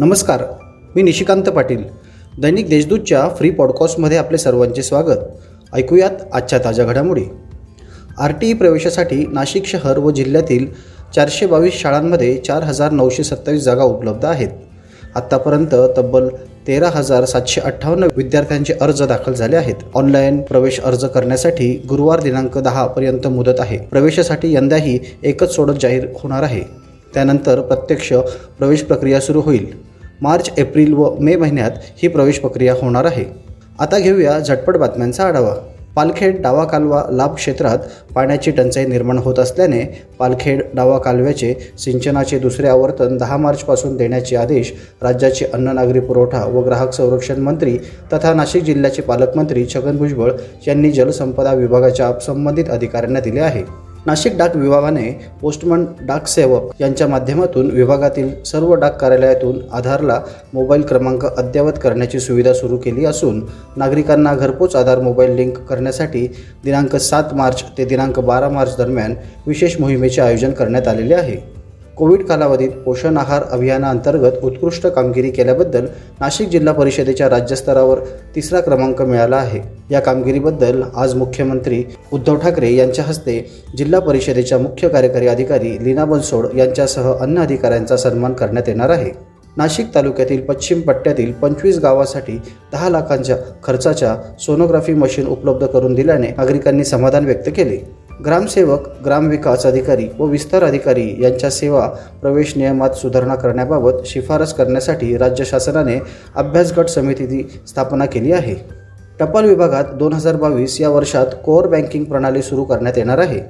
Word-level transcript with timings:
नमस्कार 0.00 0.42
मी 0.96 1.02
निशिकांत 1.02 1.42
पाटील. 1.42 1.82
दैनिक 2.42 2.68
देशदूतच्या 2.68 3.28
फ्री 3.28 3.50
पॉडकास्टमध्ये 3.50 4.18
आपले 4.18 4.38
सर्वांचे 4.38 4.82
स्वागत. 4.82 5.24
ऐकूयात 5.74 6.10
आजच्या 6.32 6.58
ताज्या 6.58 6.84
घडामोडी. 6.84 7.24
आर 8.18 8.32
टी 8.32 8.50
ई 8.50 8.52
प्रवेशासाठी 8.52 9.26
नाशिक 9.32 9.66
शहर 9.66 9.98
व 9.98 10.10
जिल्ह्यातील 10.10 10.66
चारशे 11.14 11.46
बावीस 11.46 11.74
शाळांमध्ये 11.74 12.36
चार 12.36 12.62
हजार 12.62 12.90
नऊशे 12.90 13.24
सत्तावीस 13.24 13.62
जागा 13.62 13.82
उपलब्ध 13.82 14.24
आहेत. 14.24 14.48
आत्तापर्यंत 15.14 15.74
तब्बल 15.96 16.28
तेरा 16.66 16.90
हजार 16.94 17.24
सातशे 17.24 17.60
अठ्ठावन्न 17.60 18.08
विद्यार्थ्यांचे 18.16 18.74
अर्ज 18.80 19.02
दाखल 19.02 19.32
झाले 19.32 19.56
आहेत. 19.56 19.84
ऑनलाईन 19.94 20.40
प्रवेश 20.40 20.80
अर्ज 20.80 21.04
करण्यासाठी 21.04 21.82
गुरुवार 21.88 22.20
दिनांक 22.20 22.58
दहा 22.58 22.86
पर्यंत 22.86 23.26
मुदत 23.26 23.60
आहे. 23.60 23.78
प्रवेशासाठी 23.78 24.54
यंदाही 24.54 24.98
एकच 25.22 25.54
सोडत 25.54 25.80
जाहीर 25.80 26.06
होणार 26.22 26.42
आहे. 26.42 26.88
त्यानंतर 27.14 27.60
प्रत्यक्ष 27.60 28.12
प्रवेश 28.58 28.82
प्रक्रिया 28.82 29.20
सुरू 29.20 29.40
होईल. 29.40 29.87
मार्च 30.22 30.50
एप्रिल 30.58 30.92
व 30.92 31.14
मे 31.20 31.36
महिन्यात 31.36 31.70
ही 32.02 32.08
प्रवेश 32.08 32.38
प्रक्रिया 32.38 32.74
होणार 32.82 33.04
आहे. 33.04 33.24
आता 33.80 33.98
घेऊया 33.98 34.38
झटपट 34.38 34.76
बातम्यांचा 34.76 35.24
आढावा. 35.24 35.54
पालखेड 35.96 36.40
डावा 36.42 36.64
कालवा 36.64 37.02
लाभ 37.10 37.34
क्षेत्रात 37.34 37.78
पाण्याची 38.14 38.50
टंचाई 38.50 38.86
निर्माण 38.86 39.18
होत 39.18 39.38
असल्याने 39.38 39.80
पालखेड 40.18 40.62
डावा 40.74 40.98
कालव्याचे 40.98 41.54
सिंचनाचे 41.78 42.38
दुसरे 42.38 42.68
आवर्तन 42.68 43.16
दहा 43.16 43.36
मार्चपासून 43.36 43.96
देण्याचे 43.96 44.36
आदेश 44.36 44.72
राज्याचे 45.02 45.46
अन्न 45.54 45.68
नागरी 45.68 46.00
पुरवठा 46.00 46.44
व 46.44 46.62
ग्राहक 46.62 46.92
संरक्षण 46.92 47.40
मंत्री 47.40 47.76
तथा 48.12 48.34
नाशिक 48.34 48.62
जिल्ह्याचे 48.62 49.02
पालकमंत्री 49.02 49.66
छगन 49.74 49.96
भुजबळ 49.96 50.32
यांनी 50.66 50.90
जलसंपदा 50.90 51.52
विभागाच्या 51.52 52.12
संबंधित 52.26 52.70
अधिकाऱ्यांना 52.70 53.20
दिले 53.20 53.40
आहे. 53.40 53.62
नाशिक 54.08 54.36
डाक 54.38 54.54
विभागाने 54.56 55.10
पोस्टमन 55.40 55.84
डाक 56.00 56.26
सेवक 56.26 56.80
यांच्या 56.80 57.06
माध्यमातून 57.06 57.70
विभागातील 57.70 58.30
सर्व 58.44 58.72
डाक 58.74 58.96
कार्यालयातून 59.00 59.58
आधारला 59.72 60.20
मोबाईल 60.54 60.82
क्रमांक 60.82 61.24
अद्ययावत 61.26 61.78
करण्याची 61.82 62.20
सुविधा 62.20 62.52
सुरू 62.52 62.76
केली 62.76 63.04
असून 63.04 63.44
नागरिकांना 63.76 64.34
घरपोच 64.34 64.76
आधार 64.76 65.00
मोबाईल 65.00 65.34
लिंक 65.36 65.58
करण्यासाठी 65.68 66.26
दिनांक 66.64 66.96
सात 66.96 67.34
मार्च 67.34 67.64
ते 67.78 67.84
दिनांक 67.84 68.20
बारा 68.20 68.48
मार्च 68.48 68.76
दरम्यान 68.78 69.14
विशेष 69.46 69.80
मोहिमेचे 69.80 70.20
आयोजन 70.22 70.52
करण्यात 70.52 70.88
आलेले 70.88 71.14
आहे. 71.14 71.36
कोविड 71.98 72.22
कालावधीत 72.22 72.70
पोषण 72.84 73.16
आहार 73.16 73.42
अभियानाअंतर्गत 73.52 74.44
उत्कृष्ट 74.44 74.86
कामगिरी 74.86 75.30
केल्याबद्दल 75.30 75.86
नाशिक 76.20 76.48
जिल्हा 76.48 76.74
परिषदेच्या 76.74 77.28
राज्यस्तरावर 77.30 77.98
तिसरा 78.34 78.60
क्रमांक 78.60 79.02
मिळाला 79.02 79.36
आहे. 79.36 79.60
या 79.90 80.00
कामगिरीबद्दल 80.00 80.82
आज 80.96 81.14
मुख्यमंत्री 81.14 81.82
उद्धव 82.12 82.36
ठाकरे 82.36 82.72
यांच्या 82.74 83.04
हस्ते 83.04 83.38
जिल्हा 83.76 84.00
परिषदेच्या 84.00 84.58
मुख्य 84.58 84.88
कार्यकारी 84.88 85.26
अधिकारी 85.26 85.76
लीना 85.84 86.04
बनसोड 86.04 86.46
यांच्यासह 86.56 87.12
अन्य 87.12 87.40
अधिकाऱ्यांचा 87.40 87.96
सन्मान 87.96 88.32
करण्यात 88.32 88.68
येणार 88.68 88.90
आहे. 88.90 89.10
नाशिक 89.56 89.94
तालुक्यातील 89.94 90.40
पश्चिम 90.40 90.80
पट्ट्यातील 90.80 91.32
पंचवीस 91.32 91.78
गावासाठी 91.78 92.38
दहा 92.72 92.88
लाखांच्या 92.88 93.36
खर्चाच्या 93.64 94.16
सोनोग्राफी 94.40 94.94
मशीन 94.94 95.26
उपलब्ध 95.26 95.66
करून 95.66 95.94
दिल्याने 95.94 96.28
नागरिकांनी 96.36 96.84
समाधान 96.84 97.24
व्यक्त 97.24 97.48
केले. 97.56 97.78
ग्रामसेवक 98.24 98.88
ग्रामविकास 99.04 99.66
अधिकारी 99.66 100.06
व 100.18 100.24
विस्तार 100.24 100.64
अधिकारी 100.64 101.22
यांच्या 101.22 101.50
सेवा 101.50 101.86
प्रवेश 102.22 102.56
नियमात 102.56 102.90
सुधारणा 102.90 103.34
करण्याबाबत 103.34 104.06
शिफारस 104.06 104.54
करण्यासाठी 104.54 105.16
राज्य 105.16 105.44
शासनाने 105.44 105.98
अभ्यासगट 106.36 106.88
समितीची 106.88 107.42
स्थापना 107.68 108.06
केली 108.06 108.32
आहे. 108.32 108.54
टपाल 109.20 109.44
विभागात 109.44 109.84
दोन 109.94 110.12
हजार 110.12 110.36
बावीस 110.36 110.80
या 110.80 110.88
वर्षात 110.88 111.26
कोअर 111.44 111.66
बँकिंग 111.66 112.04
प्रणाली 112.04 112.42
सुरू 112.42 112.64
करण्यात 112.64 112.98
येणार 112.98 113.18
आहे. 113.18 113.40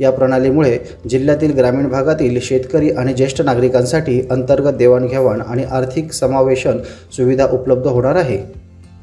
या 0.00 0.10
प्रणालीमुळे 0.10 0.78
जिल्ह्यातील 1.10 1.52
ग्रामीण 1.52 1.88
भागातील 1.88 2.38
शेतकरी 2.42 2.90
आणि 2.90 3.14
ज्येष्ठ 3.14 3.42
नागरिकांसाठी 3.42 4.20
अंतर्गत 4.30 4.72
देवाणघेवाण 4.72 5.40
आणि 5.40 5.64
आर्थिक 5.64 6.12
समावेशन 6.12 6.78
सुविधा 7.16 7.46
उपलब्ध 7.52 7.86
होणार 7.86 8.16
आहे. 8.16 8.38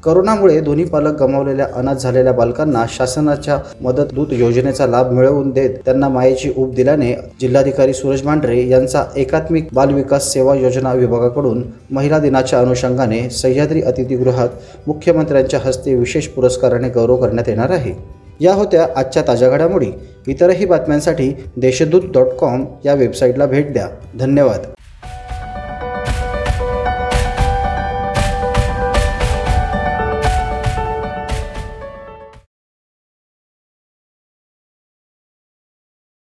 करोनामुळे 0.06 0.60
दोन्ही 0.60 0.84
पालक 0.84 1.22
गमावलेल्या 1.22 1.66
अनाथ 1.74 1.94
झालेल्या 1.94 2.32
बालकांना 2.32 2.84
शासनाच्या 2.88 3.58
मदत 3.80 4.12
दूत 4.14 4.26
योजनेचा 4.32 4.86
लाभ 4.86 5.10
मिळवून 5.10 5.50
देत 5.50 5.70
त्यांना 5.84 6.08
मायेची 6.08 6.52
ऊब 6.56 6.74
दिल्याने 6.74 7.12
जिल्हाधिकारी 7.40 7.94
सूरज 7.94 8.22
मांढरे 8.22 8.68
यांचा 8.68 9.04
एकात्मिक 9.16 9.68
बाल 9.74 9.94
विकास 9.94 10.32
सेवा 10.32 10.54
योजना 10.54 10.92
विभागाकडून 10.92 11.62
महिला 11.90 12.18
दिनाच्या 12.18 12.60
अनुषंगाने 12.60 13.30
सह्याद्री 13.30 13.82
अतिथीगृहात 13.82 14.48
मुख्यमंत्र्यांच्या 14.86 15.60
हस्ते 15.64 15.94
विशेष 15.94 16.26
पुरस्काराने 16.26 16.88
गौरव 16.88 17.16
करण्यात 17.16 17.48
येणार 17.48 17.70
आहे. 17.70 17.94
या 18.40 18.54
होत्या 18.54 18.86
आजच्या 18.96 19.22
ताज्या 19.28 19.50
घडामोडी. 19.50 19.90
इतरही 20.28 20.66
बातम्यांसाठी 20.66 21.32
देशदूत 21.56 22.02
डॉट 22.14 22.26
कॉम 22.26 22.64
या 22.84 22.94
वेबसाईटला 22.94 23.46
भेट 23.46 23.72
द्या. 23.72 23.88
धन्यवाद. 24.20 24.75